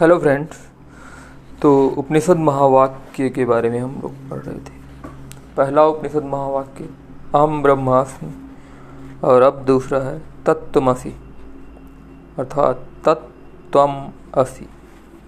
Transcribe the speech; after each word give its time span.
Hello 0.00 0.18
friends 0.18 0.56
तो 1.62 1.70
उपनिषद 1.88 2.36
महावाक्य 2.36 3.28
के 3.28 3.44
बारे 3.44 3.68
में 3.70 3.78
हम 3.80 3.94
लोग 4.02 4.14
पढ़ 4.30 4.38
रहे 4.38 4.58
थे। 4.58 4.72
पहला 5.56 5.84
उपनिषद 5.84 6.24
महावाक्य 6.24 6.88
अहम 7.34 7.62
ब्रह्मास्मि 7.62 8.32
और 9.24 9.42
अब 9.42 9.64
दूसरा 9.64 9.98
है 9.98 10.18
तत्वमसि 10.46 11.14
अर्थात 12.38 12.84
तत्वम 13.04 13.94
असि, 14.40 14.68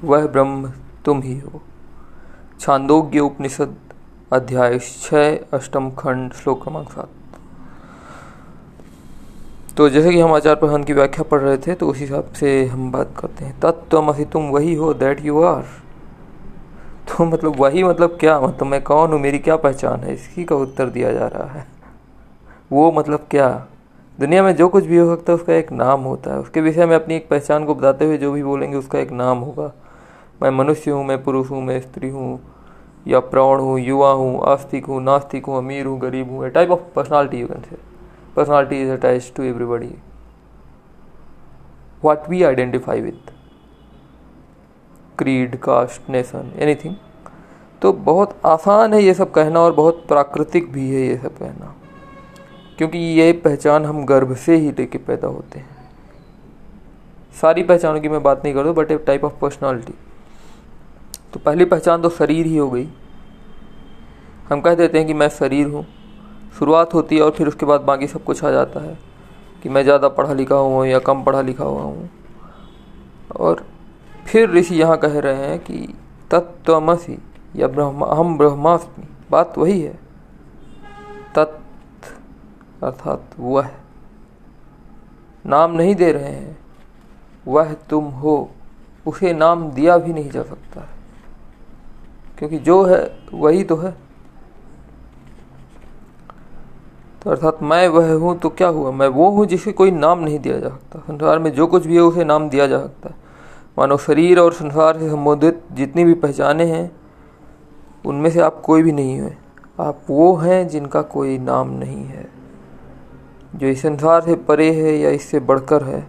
वह 0.05 0.27
ब्रह्म 0.27 0.73
तुम 1.05 1.23
ही 1.23 1.39
हो। 1.39 1.63
छांदोग्य 2.61 3.21
उपनिषद 3.21 3.77
अध्याय 4.33 4.79
छः, 4.79 5.39
अष्टम 5.53 5.91
खंड, 5.91 6.33
श्लोक 6.33 6.63
क्रमांक 6.63 6.91
सात। 6.91 7.09
तो 9.79 9.89
जैसे 9.89 10.13
कि 10.13 10.21
हम 10.21 10.33
आचार्य 10.33 10.61
प्रधान 10.61 10.85
की 10.85 10.93
व्याख्या 10.93 11.23
पढ़ 11.23 11.41
रहे 11.41 11.57
थे 11.57 11.75
तो 11.75 11.89
उस 11.89 11.99
हिसाब 11.99 12.33
से 12.33 12.65
हम 12.67 12.91
बात 12.93 13.15
करते 13.19 13.45
हैं। 13.45 13.59
तत्वमसि 13.61 14.25
तुम 14.25 14.49
वही 14.51 14.75
हो 14.75 14.95
दैट 14.95 15.21
यू 15.25 15.43
आर 15.43 15.63
तो 17.09 17.25
मतलब 17.25 17.61
वही 17.61 17.85
मतलब 17.85 18.17
क्या? 18.21 18.41
मतलब 18.41 18.67
मैं 18.67 18.83
कौन 18.83 19.13
हूँ? 19.13 19.21
मेरी 19.21 19.39
क्या 19.39 19.57
पहचान 19.57 20.01
है? 20.01 20.15
इसी 20.15 20.45
का 20.45 20.57
उत्तर 20.57 20.89
दिया 20.89 21.13
जा 21.13 21.27
रहा 21.27 21.47
है। 21.53 21.67
वो 22.73 22.93
मतलब 22.93 23.27
क्या? 23.31 23.67
दुनिया 24.19 24.43
में 24.43 24.55
जो 24.57 24.69
कुछ 24.69 24.85
भी 24.85 24.97
हो 24.97 25.17
सकता 25.17 25.33
है, 25.33 25.39
उसका 25.39 25.55
एक 25.55 25.73
नाम 25.73 26.01
होता 26.01 26.33
है। 26.33 26.39
उसके 26.39 26.61
विषय 26.61 26.87
में 26.87 26.97
अपनी 26.97 27.17
एक 27.17 27.29
पहचान 27.29 27.65
को 27.65 27.75
बताते 27.75 28.05
हुए 28.05 28.19
जो 28.19 28.33
भी 28.33 28.43
बोलेंगे, 28.43 28.77
उसका 28.77 28.99
एक 28.99 29.13
नाम 29.13 29.39
होगा। 29.39 29.73
मैं 30.43 30.51
मनुष्य 30.51 30.91
हूँ, 30.91 31.05
मैं 31.05 31.23
पुरुष 31.25 31.51
हूँ, 31.51 31.63
मैं 31.63 31.81
स्त्री 31.81 32.09
हूँ, 32.09 32.41
या 33.07 33.21
प्रौढ़ 33.21 33.61
हूँ, 33.61 33.79
युवा 33.81 34.11
हूँ, 34.13 34.41
आस्तिक 34.47 34.87
हूँ, 34.87 35.03
नास्तिक 35.03 35.47
हूँ, 35.47 35.59
अमीर 35.59 35.87
हूँ, 35.87 36.01
गरीब 36.01 36.31
हूँ 36.31 36.47
a 36.47 36.51
type 36.51 36.71
of 36.71 36.81
personality 36.97 37.41
you 37.41 37.47
can 37.47 37.63
say 37.63 37.88
personality 38.39 38.83
is 38.83 38.95
attached 38.99 39.35
to 39.37 39.49
everybody. 39.53 39.91
What 42.03 42.29
we 42.29 42.45
identify 42.47 43.01
with. 43.07 43.35
Creed, 45.19 45.61
caste, 45.61 46.09
nation, 46.09 46.51
anything. 46.67 46.95
तो 47.83 47.93
बहुत 47.93 48.41
आसान 48.47 48.95
है 48.95 49.03
ये 49.03 49.15
सब 49.15 49.31
कहना 49.31 49.61
और 49.61 49.73
बहुत 49.73 50.05
प्राकृतिक 50.09 50.73
भी 50.73 50.89
है 50.91 51.01
ये 51.01 51.17
सब 51.17 51.39
कहना। 51.39 51.75
क्योंकि 52.79 52.99
ये 52.99 53.33
पहचान 53.45 53.85
हम 53.85 54.05
गर्भ 54.07 54.35
से 54.37 54.57
ही 54.57 54.71
लेके 54.71 54.99
पैदा 54.99 55.29
होते 55.29 55.59
हैं। 55.59 55.77
सारी 57.41 57.63
पहचानों 57.63 58.01
की 58.01 58.09
मैं 58.09 58.23
बात 58.23 58.45
नहीं 58.45 58.55
कर 58.55 58.71
but 58.73 58.91
a 58.91 58.99
type 59.07 59.25
of 59.25 59.35
personality 59.41 59.95
तो 61.33 61.41
पहली 61.41 61.65
पहचान 61.65 62.03
तो 62.03 62.11
शरीर 62.11 62.47
ही 62.47 62.57
हो 62.57 62.71
गई। 62.71 62.89
हम 64.49 64.61
कह 64.61 64.75
देते 64.75 64.99
हैं 64.99 65.07
कि 65.07 65.15
मैं 65.15 65.29
शरीर 65.29 65.67
हूँ। 65.67 65.87
शुरुआत 66.59 66.95
होती 66.95 67.17
है 67.17 67.23
और 67.23 67.31
फिर 67.31 67.49
उसके 67.49 67.67
बाद 67.67 67.81
बाकी 67.81 68.07
सब 68.07 68.25
कुछ 68.25 68.45
आ 68.45 68.51
जाता 68.51 68.81
है 68.81 68.99
कि 69.63 69.69
मैं 69.69 69.83
ज़्यादा 69.83 70.09
पढ़ा 70.09 70.33
लिखा 70.33 70.55
हुआ 70.55 70.77
हूँ 70.79 70.87
या 70.87 70.99
कम 70.99 71.23
पढ़ा 71.23 71.41
लिखा 71.41 71.65
हुआ 71.65 71.83
हूँ। 71.83 72.11
और 73.37 73.65
फिर 74.27 74.51
ऋषि 74.51 74.75
यहाँ 74.75 74.97
कह 74.97 75.19
रहे 75.19 75.35
हैं 75.35 75.59
कि 75.59 75.95
तत्वमसी 76.31 77.19
या 77.57 77.69
ब्रह्मा 77.69 78.07
हम 78.15 78.39
ब्रह्मास्मि, 78.39 79.05
बात 79.31 79.59
वही 79.59 79.81
है। 79.81 79.99
तत् 81.35 81.59
अर्थात 82.85 83.23
वह। 83.39 83.71
नाम 85.47 85.73
नहीं 85.73 85.95
दे 85.95 86.13
रहे 86.13 86.33
हैं। 86.33 86.59
वह 87.47 87.73
तुम 87.73 88.05
हो। 88.05 88.51
उसे 89.07 89.33
नाम 89.33 89.71
दिया 89.71 89.99
भी 89.99 90.13
नहीं 90.13 90.31
जा 90.31 90.43
सकता। 90.43 90.81
है 90.81 90.89
क्योंकि 92.39 92.59
जो 92.59 92.85
है, 92.85 93.19
वही 93.35 93.65
तो 93.65 93.77
है। 93.77 94.08
तो 97.23 97.31
अर्थात 97.31 97.63
मैं 97.63 97.89
वह 97.89 98.13
हूँ 98.13 98.39
तो 98.39 98.49
क्या 98.49 98.69
हुआ? 98.69 98.91
मैं 98.91 99.09
वो 99.09 99.31
हूँ 99.31 99.47
जिसे 99.47 99.73
कोई 99.73 99.91
नाम 99.91 100.19
नहीं 100.19 100.39
दिया 100.39 100.59
जा 100.59 100.69
सकता। 100.69 100.99
संसार 100.99 101.39
में 101.39 101.53
जो 101.53 101.67
कुछ 101.67 101.87
भी 101.87 101.95
है, 101.95 102.01
उसे 102.01 102.25
नाम 102.25 102.49
दिया 102.49 102.67
जा 102.67 102.79
सकता 102.79 103.09
है। 103.09 103.15
मानो 103.79 103.97
शरीर 103.97 104.39
और 104.39 104.53
संसार 104.53 104.99
से 104.99 105.09
संबोधित 105.11 105.63
जितनी 105.73 106.05
भी 106.05 106.15
पहचाने 106.15 106.65
हैं, 106.65 106.91
उनमें 108.07 108.31
से 108.31 108.41
आप 108.41 108.61
कोई 108.61 108.83
भी 108.83 108.93
नहीं 108.93 109.21
हुए 109.21 109.33
आप 109.81 110.01
वो 110.11 110.35
हैं 110.37 110.69
जिनका 110.69 111.03
कोई 111.03 111.39
नाम 111.39 111.71
नहीं 111.71 112.05
है। 112.05 112.29
जो 113.55 113.67
इस 113.67 113.83
संसार 113.83 114.21
से 114.21 114.35
परे 114.35 114.71
है 114.73 114.99
या 114.99 115.11
इससे 115.11 115.41
बढ़कर 115.41 115.83
है, 115.83 116.07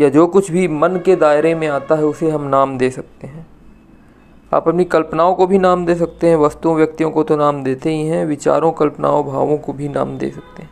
या 0.00 0.08
जो 0.08 0.26
कुछ 0.26 0.50
भी 0.50 0.68
मन 0.68 0.96
के 1.04 1.16
दायरे 1.16 1.54
में 1.54 1.68
आता 1.68 1.94
है, 1.94 2.04
उसे 2.04 2.30
हम 2.30 2.42
नाम 2.42 2.78
दे 2.78 2.90
सकते 2.90 3.26
हैं। 3.26 3.46
आप 4.54 4.68
अपनी 4.68 4.84
कल्पनाओं 4.84 5.34
को 5.34 5.46
भी 5.46 5.58
नाम 5.58 5.86
दे 5.86 5.94
सकते 5.94 6.28
हैं, 6.28 6.36
वस्तुओं, 6.36 6.76
व्यक्तियों 6.76 7.10
को 7.10 7.22
तो 7.22 7.36
नाम 7.36 7.62
देते 7.64 7.90
ही 7.90 8.06
हैं, 8.06 8.24
विचारों, 8.26 8.72
कल्पनाओं, 8.72 9.24
भावों 9.24 9.58
को 9.58 9.72
भी 9.72 9.88
नाम 9.88 10.18
दे 10.18 10.30
सकते 10.30 10.62
हैं। 10.62 10.70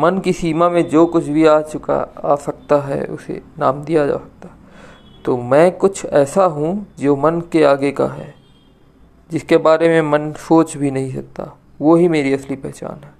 मन 0.00 0.18
की 0.18 0.32
सीमा 0.32 0.68
में 0.68 0.88
जो 0.88 1.06
कुछ 1.06 1.28
भी 1.28 1.46
आ 1.46 1.60
चुका, 1.60 1.96
आ 2.24 2.36
सकता 2.36 2.76
है, 2.76 3.04
उसे 3.04 3.42
नाम 3.58 3.82
दिया 3.82 4.06
जा 4.06 4.12
सकता। 4.12 4.48
तो 5.24 5.36
मैं 5.36 5.72
कुछ 5.72 6.04
ऐसा 6.04 6.44
हूँ 6.44 6.86
जो 6.98 7.16
मन 7.16 7.40
के 7.52 7.64
आगे 7.64 7.92
का 7.92 8.06
है, 8.06 8.34
जिसके 9.30 9.56
बारे 9.56 9.88
में 9.88 10.10
मन 10.10 10.32
सोच 10.32 10.76
भी 10.76 10.90
नहीं 10.90 11.12
सकता। 11.14 11.56
वो 11.80 11.96
ही 11.96 12.08
मेरी 12.08 12.32
असली 12.34 12.56
पहचान 12.56 13.04
है। 13.04 13.12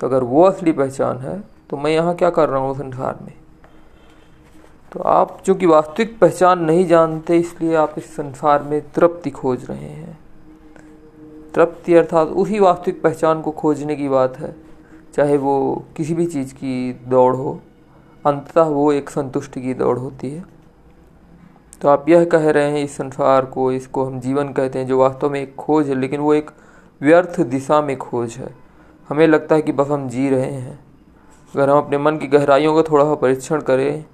तो 0.00 0.06
अगर 0.06 0.22
वो 0.22 0.42
असली 0.42 0.72
पहचान 0.72 1.18
है 1.18 1.42
तो 1.70 1.76
मैं 1.76 1.90
यहाँ 1.90 2.14
क्या 2.14 2.30
कर 2.30 2.48
रहा 2.48 2.60
हूँ 2.60 2.74
संसार 2.74 3.18
में? 3.22 3.32
तो 4.92 5.00
आप 5.00 5.40
चूँकि 5.46 5.66
वास्तविक 5.66 6.18
पहचान 6.18 6.64
नहीं 6.64 6.86
जानते, 6.86 7.38
इसलिए 7.38 7.74
आप 7.74 7.94
इस 7.98 8.14
संसार 8.16 8.62
में 8.62 8.80
तृप्ति 8.92 9.30
खोज 9.30 9.64
रहे 9.64 9.78
हैं। 9.78 10.18
तृप्ति 11.54 11.94
अर्थात 11.94 12.28
उसी 12.28 12.58
वास्तविक 12.58 13.02
पहचान 13.02 13.40
को 13.40 13.50
खोजने 13.50 13.96
की 13.96 14.08
बात 14.08 14.38
है, 14.38 14.54
चाहे 15.14 15.36
वो 15.36 15.84
किसी 15.96 16.14
भी 16.14 16.26
चीज़ 16.26 16.54
की 16.54 16.92
दौड़ 17.08 17.34
हो, 17.36 17.58
अंततः 18.24 18.62
वो 18.62 18.92
एक 18.92 19.10
संतुष्टि 19.10 19.62
की 19.62 19.74
दौड़ 19.74 19.98
होती 19.98 20.30
है। 20.30 20.44
तो 21.82 21.88
आप 21.88 22.08
यह 22.08 22.24
कह 22.24 22.50
रहे 22.50 22.70
हैं, 22.70 22.84
इस 22.84 22.96
संसार 22.96 23.44
को, 23.44 23.70
इसको 23.72 24.04
हम 24.04 24.20
जीवन 24.20 24.52
कहते 24.52 24.78
हैं, 24.78 24.86
जो 24.86 24.98
वास्तव 24.98 25.30
में 25.30 25.40
एक 25.40 25.54
खोज 25.54 25.88
है, 25.88 25.94
लेकिन 25.94 26.20
वो 26.20 26.34
एक 26.34 26.50
व्यर्थ 27.00 27.40
दिशा 27.40 27.80
में 27.82 27.96
खोज 27.96 28.36
है। 28.36 28.54
हमें 29.08 29.26
लगता 29.26 29.54
है 29.54 29.62
कि 29.62 29.72
बस 29.72 29.88
हम 29.88 30.08
जी 30.08 30.28
रहे 30.30 30.50
हैं। 30.50 30.78
अगर 31.54 31.70
हम 31.70 31.78
अपने 31.78 31.98
मन 31.98 32.16
की 32.16 32.26
गहराइयों 32.26 32.74
का 32.74 32.82
थोड़ा 32.82 33.04
सा 33.04 33.14
परीक्षण 33.14 33.60
करें 33.60 34.04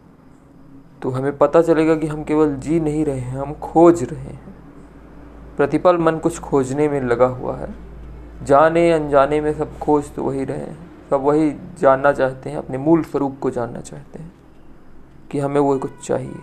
तो 1.04 1.10
हमें 1.10 1.38
पता 1.38 1.62
चलेगा 1.62 1.94
कि 1.94 2.06
हम 2.06 2.24
केवल 2.24 2.54
जी 2.56 2.80
नहीं 2.80 3.04
रहे 3.04 3.18
हैं, 3.18 3.38
हम 3.38 3.52
खोज 3.52 4.02
रहे 4.02 4.20
हैं। 4.20 4.54
प्रतिपल 5.56 5.98
मन 5.98 6.18
कुछ 6.18 6.38
खोजने 6.38 6.88
में 6.88 7.00
लगा 7.00 7.26
हुआ 7.26 7.56
है। 7.56 7.74
जाने 8.44 8.92
अनजाने 8.92 9.40
में 9.40 9.52
सब 9.52 9.78
खोज 9.78 10.04
तो 10.14 10.22
वही 10.22 10.44
रहे 10.44 10.58
हैं। 10.58 10.78
सब 11.10 11.20
वही 11.20 11.56
जानना 11.78 12.12
चाहते 12.12 12.50
हैं, 12.50 12.56
अपने 12.56 12.78
मूल 12.78 13.02
स्वरूप 13.02 13.38
को 13.40 13.50
जानना 13.50 13.80
चाहते 13.80 14.18
हैं 14.18 14.32
कि 15.30 15.38
हमें 15.38 15.60
वो 15.60 15.78
कुछ 15.78 16.06
चाहिए। 16.06 16.40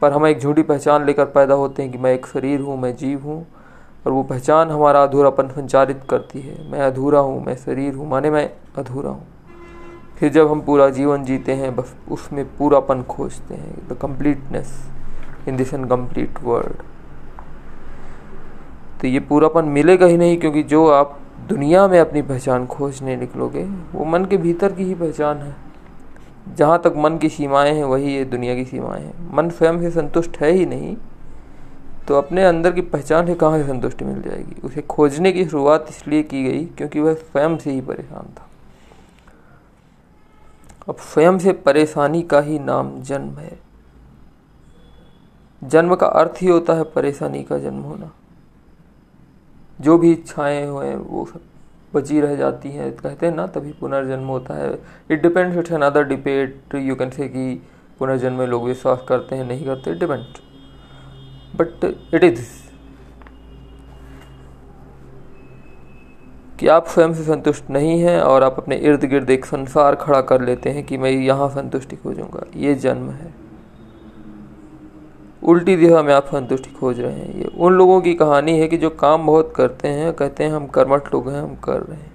पर 0.00 0.12
हम 0.12 0.26
एक 0.26 0.38
झूठी 0.38 0.62
पहचान 0.62 1.04
लेकर 1.04 1.24
पैदा 1.24 1.54
होते 1.54 1.82
हैं 1.82 1.92
कि 1.92 1.98
मैं 1.98 2.14
एक 2.14 2.26
शरीर 2.26 2.60
हूँ, 2.60 2.80
मैं 2.80 2.96
जीव 2.96 3.22
हूँ, 3.22 3.46
और 4.06 4.12
वो 4.12 4.22
पहचान 4.22 4.70
हमारा 4.70 5.02
अधूरापन 5.02 5.48
संचारित 5.48 6.00
करती 6.10 6.40
है। 6.40 6.70
मैं 6.70 6.80
अधूरा 6.80 7.20
हूँ, 7.20 7.44
मैं 7.44 7.56
शरीर 7.56 7.94
हूँ, 7.94 8.08
माने 8.08 8.30
मैं 8.30 8.50
अधूरा 8.78 9.10
हूँ। 9.10 9.26
फिर 10.18 10.32
जब 10.32 10.50
हम 10.50 10.60
पूरा 10.60 10.88
जीवन 10.90 11.24
जीते 11.24 11.52
हैं, 11.52 11.74
बस 11.76 11.94
उसमें 12.10 12.44
पूरापन 12.56 13.02
खोजते 13.02 13.54
हैं। 13.54 13.88
The 13.88 13.96
completeness 14.02 14.72
in 15.48 15.56
this 15.56 15.74
incomplete 15.74 16.42
world 16.42 16.82
तो 19.00 19.08
ये 19.08 19.20
पूरापन 19.20 19.64
मिलेगा 19.66 20.06
ही 20.06 20.16
नहीं, 20.16 20.36
क्योंकि 20.36 20.62
जो 20.62 20.86
आप 20.88 21.18
दुनिया 21.48 21.86
में 21.88 21.98
अपनी 22.00 22.22
पहचान 22.22 22.66
खोजने 22.66 23.16
निकलोगे, 23.16 23.64
वो 23.92 24.04
मन 24.04 24.24
के 24.24 24.36
भीतर 24.36 24.72
की 24.72 24.84
ही 24.84 24.94
पहचान 24.94 25.38
है। 25.38 25.54
जहाँ 26.56 26.80
तक 26.84 26.94
मन 26.96 27.16
की 27.18 27.28
सीमाएँ 27.28 27.72
हैं, 27.74 27.84
वही 27.84 28.14
ये 28.14 28.24
दुनिया 28.24 28.54
की 28.54 28.64
सीमाएँ 28.64 29.02
हैं। 29.02 29.34
मन 29.34 29.48
स्वयं 29.50 29.80
से 29.80 29.90
संतुष्ट 29.90 30.36
है 30.40 30.50
ही 30.50 30.66
नहीं 30.66 30.96
तो 32.08 32.14
अपने 32.14 32.44
अंदर 32.44 32.72
की 32.72 32.80
पहचान 32.82 33.26
से 33.26 33.34
कहाँ 33.34 33.58
से 33.58 33.66
संतुष्टि 33.66 34.04
मिल 34.04 34.22
जाएगी? 34.22 34.60
उसे 34.64 34.82
खोजने 34.82 35.32
की 35.32 35.44
शुरुआत 35.44 35.86
इसलिए 35.90 36.22
की 36.22 36.44
गई, 36.44 36.64
क्योंकि 36.66 37.00
वह 37.00 37.14
स्वयं 37.14 37.56
से 37.56 37.70
ही 37.70 37.80
परेशान 37.80 38.32
था। 38.34 38.48
अब 40.88 40.96
स्वयं 40.96 41.38
से 41.38 41.52
परेशानी 41.52 42.22
का 42.22 42.40
ही 42.40 42.58
नाम 42.58 43.02
जन्म 43.02 43.38
है। 43.38 43.58
जन्म 45.64 45.94
का 45.94 46.06
अर्थ 46.06 46.42
ही 46.42 46.48
होता 46.48 46.74
है 46.74 46.84
परेशानी 46.84 47.42
का 47.42 47.58
जन्म 47.58 47.82
होना। 47.82 48.10
जो 49.80 49.98
भी 49.98 50.12
इच्छाएँ 50.12 50.66
हुए 50.66 50.94
वो 50.94 51.24
सब 51.26 51.40
बची 51.94 52.20
रह 52.20 52.34
जाती 52.36 52.70
हैं। 52.70 52.92
कहते 52.92 53.26
हैं 53.26 53.34
ना, 53.34 53.46
तभी 53.46 53.72
पुनर्जन्म 53.72 54.26
होता 54.26 54.54
है। 54.54 54.78
It 55.10 55.22
depends 55.22 55.56
it's 55.56 55.72
another 55.72 56.04
debate 56.04 56.74
you 56.74 56.94
can 56.96 57.10
say 57.10 57.28
कि 57.28 57.62
पुनर्जन्म 57.98 58.38
में 58.38 58.46
लोग 58.46 58.64
विश्वास 58.64 59.04
करते 59.08 59.36
हैं, 59.36 59.44
नहीं 59.44 59.64
करते। 59.64 59.94
डिपेंड 59.94 60.24
बट 61.56 61.84
इट 62.14 62.24
इज़ 62.24 62.61
कि 66.62 66.68
आप 66.68 66.86
स्वयं 66.86 67.14
से 67.14 67.22
संतुष्ट 67.22 67.70
नहीं 67.70 68.00
हैं 68.00 68.20
और 68.20 68.42
आप 68.42 68.56
अपने 68.58 68.76
इर्द 68.76 69.04
गिर्द 69.04 69.30
एक 69.30 69.44
संसार 69.44 69.94
खड़ा 69.94 70.20
कर 70.20 70.42
लेते 70.42 70.70
हैं 70.70 70.84
कि 70.84 70.98
मैं 70.98 71.10
यहाँ 71.10 71.48
संतुष्टि 71.48 71.96
खोजूँगा। 71.96 72.44
ये 72.56 72.74
जन्म 72.74 73.10
है। 73.10 73.34
उल्टी 75.42 75.76
दिशा 75.76 76.02
में 76.02 76.14
आप 76.14 76.26
संतुष्टि 76.26 76.70
खोज 76.70 77.00
रहे 77.00 77.12
हैं। 77.12 77.34
ये 77.34 77.44
उन 77.44 77.72
लोगों 77.72 78.00
की 78.00 78.14
कहानी 78.14 78.58
है 78.58 78.68
कि 78.68 78.76
जो 78.76 78.90
काम 78.90 79.26
बहुत 79.26 79.52
करते 79.56 79.88
हैं, 79.88 80.12
कहते 80.12 80.44
हैं 80.44 80.50
हम 80.50 80.66
कर्मठ 80.66 81.14
लोग 81.14 81.30
हैं, 81.30 81.42
हम 81.42 81.54
कर 81.54 81.80
रहे 81.80 81.98
हैं। 81.98 82.12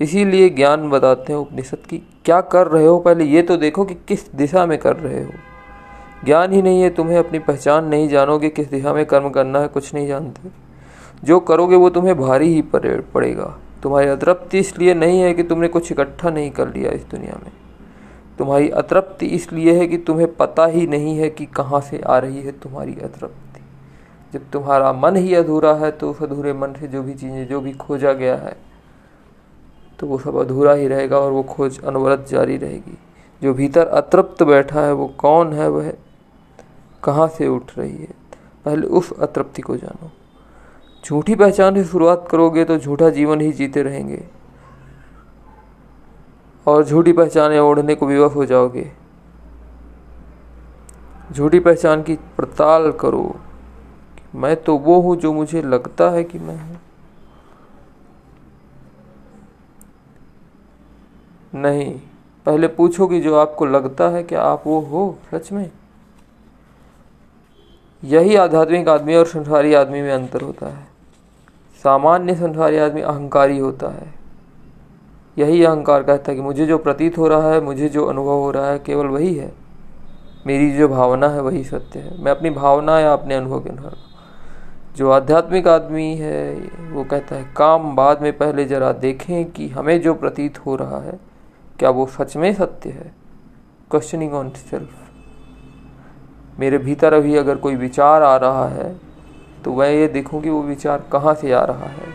इसीलिए 0.00 0.48
ज्ञान 0.48 0.90
बताते 0.90 1.32
हैं 1.32 1.40
उपनिषद 1.40 1.86
की, 1.90 1.98
क्या 2.24 2.40
कर 2.40 2.66
रहे 2.66 2.86
हो? 2.86 2.98
पहले 2.98 3.24
ये 3.24 3.42
तो 3.42 3.56
देखो 3.56 3.84
कि 3.84 3.94
किस 3.94 4.34
दिशा 4.34 4.66
में 4.66 4.78
कर 4.78 4.96
रहे 4.96 5.24
हो। 5.24 5.30
ज्ञान 6.24 6.52
ही 6.52 6.62
नहीं 6.62 6.82
है, 6.82 6.90
तुम्हें 6.90 7.18
अपनी 7.18 7.38
पहचान 7.38 7.84
नहीं 7.84 8.08
जानोगे, 8.08 8.48
किस 8.48 8.70
दिशा 8.70 8.94
में 8.94 9.06
कर्म 9.06 9.28
करना 9.28 9.60
है, 9.60 9.68
कुछ 9.68 9.94
नहीं 9.94 10.06
जानते। 10.06 10.63
जो 11.24 11.38
करोगे 11.40 11.76
वो 11.76 11.90
तुम्हें 11.90 12.16
भारी 12.18 12.52
ही 12.54 12.62
पड़ेगा। 12.64 13.56
तुम्हारी 13.82 14.08
अतृप्ति 14.08 14.58
इसलिए 14.58 14.94
नहीं 14.94 15.20
है 15.20 15.32
कि 15.34 15.42
तुमने 15.42 15.68
कुछ 15.68 15.90
इकट्ठा 15.92 16.30
नहीं 16.30 16.50
कर 16.50 16.68
लिया 16.68 16.90
इस 16.90 17.04
दुनिया 17.10 17.38
में। 17.44 17.52
तुम्हारी 18.38 18.68
अतृप्ति 18.72 19.26
इसलिए 19.28 19.72
है 19.78 19.86
कि 19.86 19.98
तुम्हें 19.98 20.34
पता 20.36 20.66
ही 20.66 20.86
नहीं 20.86 21.16
है 21.18 21.28
कि 21.30 21.46
कहाँ 21.46 21.80
से 21.80 21.98
आ 21.98 22.18
रही 22.18 22.42
है 22.42 22.52
तुम्हारी 22.52 22.94
अतृप्ति। 22.94 23.60
जब 24.32 24.50
तुम्हारा 24.50 24.92
मन 24.92 25.16
ही 25.16 25.34
अधूरा 25.34 25.74
है 25.74 25.90
तो 25.90 26.10
उस 26.10 26.22
अधूरे 26.22 26.52
मन 26.52 26.72
से 26.80 26.88
जो 26.88 27.02
भी 27.02 27.14
चीज़ें, 27.14 27.46
जो 27.46 27.60
भी 27.60 27.72
खोजा 27.72 28.12
गया 28.12 28.36
है 28.36 28.56
तो 29.98 30.06
वो 30.06 30.18
सब 30.18 30.36
अधूरा 30.36 30.72
ही 30.72 30.88
रहेगा 30.88 31.18
और 31.18 31.32
वो 31.32 31.42
खोज 31.44 31.80
अनवरत 31.80 32.26
जारी 32.30 32.56
रहेगी। 32.56 32.98
जो 33.42 33.52
भीतर 33.54 33.86
अतृप्त 33.88 34.42
बैठा 34.42 34.80
है, 34.80 34.92
वो 34.92 35.06
कौन 35.18 35.52
है 35.52 35.68
वह? 35.68 35.92
कहाँ 37.02 37.28
से 37.28 37.48
उठ 37.48 37.78
रही 37.78 37.96
है? 37.96 38.14
पहले 38.64 38.86
उस 38.88 39.12
अतृप्ति 39.12 39.62
को 39.62 39.76
जानो। 39.76 40.10
झूठी 41.04 41.34
पहचान 41.34 41.74
से 41.74 41.84
शुरुआत 41.84 42.26
करोगे 42.30 42.64
तो 42.64 42.76
झूठा 42.78 43.08
जीवन 43.10 43.40
ही 43.40 43.52
जीते 43.52 43.82
रहेंगे। 43.82 44.24
और 46.66 46.84
झूठी 46.84 47.12
पहचाने 47.12 47.58
ओढ़ने 47.58 47.94
को 47.94 48.06
विवश 48.06 48.34
हो 48.34 48.44
जाओगे। 48.44 48.90
झूठी 51.32 51.58
पहचान 51.60 52.02
की 52.02 52.14
पड़ताल 52.38 52.90
करो 52.92 53.34
मैं 54.34 54.56
तो 54.56 54.76
वो 54.78 55.00
हूँ 55.00 55.16
जो 55.16 55.32
मुझे 55.32 55.62
लगता 55.62 56.10
है 56.10 56.24
कि 56.24 56.38
मैं 56.38 56.56
हूँ। 56.58 56.80
नहीं, 61.54 61.92
पहले 62.46 62.68
पूछो 62.68 63.06
कि 63.06 63.20
जो 63.20 63.36
आपको 63.36 63.66
लगता 63.66 64.08
है 64.08 64.22
कि 64.22 64.34
आप 64.34 64.62
वो 64.66 64.80
हो, 64.80 65.18
सच 65.30 65.52
में? 65.52 65.70
यही 68.02 68.36
आध्यात्मिक 68.36 68.88
आदमी 68.88 69.14
और 69.14 69.26
संसारी 69.26 69.74
आदमी 69.74 70.02
में 70.02 70.12
अंतर 70.12 70.40
होता 70.40 70.66
है। 70.66 70.93
सामान्य 71.84 72.34
संसारी 72.34 72.76
आदमी 72.76 73.00
अहंकारी 73.00 73.58
होता 73.58 73.88
है। 73.88 74.14
यही 75.38 75.64
अहंकार 75.64 76.02
कहता 76.02 76.32
है 76.32 76.36
कि 76.36 76.42
मुझे 76.42 76.66
जो 76.66 76.78
प्रतीत 76.78 77.18
हो 77.18 77.28
रहा 77.28 77.50
है, 77.50 77.60
मुझे 77.60 77.88
जो 77.88 78.06
अनुभव 78.06 78.32
हो 78.32 78.50
रहा 78.50 78.66
है, 78.66 78.78
केवल 78.78 79.06
वही 79.06 79.34
है। 79.34 79.52
मेरी 80.46 80.70
जो 80.70 80.88
भावना 80.88 81.28
है, 81.28 81.42
वही 81.42 81.64
सत्य 81.64 81.98
है। 82.00 82.22
मैं 82.22 82.32
अपनी 82.32 82.50
भावना 82.50 83.00
या 83.00 83.12
अपने 83.12 83.34
अनुभव 83.34 83.60
के 83.60 83.70
अनुसार। 83.70 83.96
जो 84.96 85.10
आध्यात्मिक 85.10 85.68
आदमी 85.68 86.14
है, 86.14 86.54
वो 86.92 87.04
कहता 87.04 87.36
है, 87.36 87.44
काम 87.56 87.96
बाद 87.96 88.22
में 88.22 88.38
पहले 88.38 88.64
जरा 88.64 88.92
देखें 88.92 89.50
कि 89.50 89.68
हमें 89.68 90.00
जो 90.00 90.14
प्रतीत 90.14 90.66
हो 90.66 90.76
रहा 90.76 91.00
है, 91.00 91.20
क्या 91.78 91.90
वो 91.90 92.06
सच 92.06 92.36
में 92.36 92.54
सत्य 92.54 92.90
है? 92.90 93.14
क्वेश्चनिंग 93.90 94.34
ऑन 94.34 94.50
सेल्फ 94.50 94.90
मेरे 96.58 96.78
भीतर 96.78 97.12
अभी 97.12 97.36
अगर 97.36 97.56
कोई 97.56 97.74
विचार 97.74 98.22
आ 98.22 98.36
रहा 98.36 98.68
है 98.68 99.03
तो 99.64 99.74
मैं 99.74 99.90
ये 99.90 100.06
देखूँ 100.08 100.40
कि 100.42 100.50
वो 100.50 100.62
विचार 100.62 101.04
कहाँ 101.12 101.34
से 101.34 101.52
आ 101.52 101.64
रहा 101.64 101.86
है। 101.86 102.12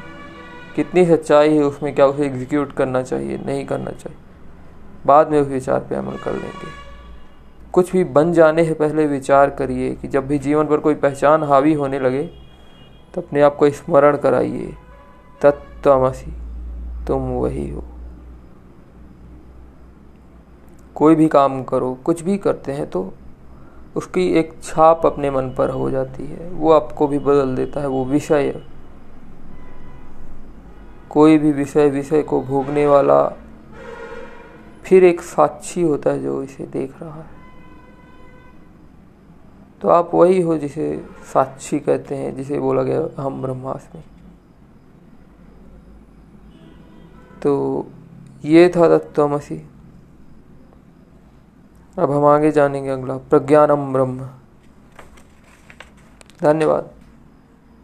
कितनी 0.76 1.06
सच्चाई 1.06 1.54
है 1.54 1.64
उसमें 1.64 1.94
क्या 1.96 2.06
उसे 2.06 2.26
एग्जीक्यूट 2.26 2.74
करना 2.74 3.02
चाहिए, 3.04 3.38
नहीं 3.38 3.66
करना 3.66 3.92
चाहिए। 3.92 4.18
बाद 5.06 5.32
में 5.32 5.40
उस 5.42 5.48
विचार 5.48 5.80
पे 5.80 5.96
अमल 5.96 6.18
कर 6.18 6.34
लेंगे। 6.34 6.68
कुछ 7.74 7.92
भी 7.92 8.04
बन 8.04 8.34
जाने 8.34 8.66
से 8.66 8.74
पहले 8.74 9.06
विचार 9.08 9.50
करिए 9.50 9.94
कि 9.96 10.08
जब 10.08 10.28
भी 10.28 10.40
जीवन 10.40 10.68
पर 10.68 10.80
कोई 10.80 10.96
पहचान 10.96 11.44
हावी 11.44 11.74
होने 11.74 12.00
लगे 12.00 12.24
तो 13.14 13.22
अपने 13.22 13.42
आप 13.42 13.56
को 13.56 13.70
स्मरण 13.70 14.18
कराइए। 14.18 14.74
तत्वमसी 15.42 16.32
तुम 17.08 17.30
वही 17.32 17.70
हो। 17.70 17.84
कोई 20.96 21.16
भी 21.16 21.28
काम 21.28 21.64
करो, 21.64 21.94
कुछ 21.96 22.22
भी 22.22 22.38
करते 22.38 22.72
हैं 22.72 22.90
तो 22.90 23.02
उसकी 23.96 24.28
एक 24.28 24.54
छाप 24.64 25.06
अपने 25.06 25.32
मन 25.32 25.50
पर 25.58 25.70
हो 25.70 25.92
जाती 25.92 26.26
है। 26.26 26.50
वो 26.50 26.72
आपको 26.72 27.08
भी 27.08 27.20
बदल 27.20 27.56
देता 27.56 27.82
है, 27.82 27.88
वो 27.88 28.06
विषय। 28.06 28.62
कोई 31.10 31.38
भी 31.38 31.52
विषय 31.52 31.90
विषय 31.90 32.22
को 32.22 32.42
भोगने 32.42 32.88
वाला 32.88 33.28
फिर 34.84 35.04
एक 35.04 35.22
साक्षी 35.22 35.82
होता 35.82 36.10
है 36.10 36.20
जो 36.20 36.44
इसे 36.44 36.66
देख 36.66 37.02
रहा 37.02 37.22
है। 37.22 37.40
तो 39.82 39.90
आप 39.90 40.12
वही 40.14 40.42
हो 40.42 40.58
जिसे 40.58 41.06
साक्षी 41.34 41.80
कहते 41.80 42.16
हैं, 42.16 42.36
जिसे 42.36 42.60
बोला 42.60 42.84
गया 42.84 43.22
हम 43.22 43.42
ब्रह्मास्मि। 43.42 44.04
तो 47.44 47.86
ये 48.46 48.70
था 48.70 48.98
तत्वमसी 48.98 49.70
अब 52.00 52.12
हम 52.12 52.26
आगे 52.26 52.52
जानेंगे 52.52 52.90
अगला 52.90 53.18
प्रज्ञानम 53.18 53.94
ब्रह्म। 53.94 54.30
धन्यवाद। 56.42 56.90